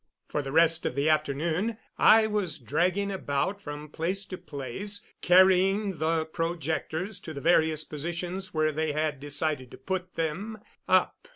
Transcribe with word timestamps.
For 0.27 0.41
the 0.41 0.51
rest 0.51 0.87
of 0.87 0.95
the 0.95 1.09
afternoon 1.11 1.77
I 1.99 2.25
was 2.25 2.57
dragging 2.57 3.11
about 3.11 3.61
from 3.61 3.87
place 3.87 4.25
to 4.25 4.37
place, 4.39 5.03
carrying 5.21 5.99
the 5.99 6.25
projectors 6.25 7.19
to 7.19 7.35
the 7.35 7.41
various 7.41 7.83
positions 7.83 8.51
where 8.51 8.71
they 8.71 8.93
had 8.93 9.19
decided 9.19 9.69
to 9.69 9.77
put 9.77 10.15
them 10.15 10.57
up. 10.87 11.27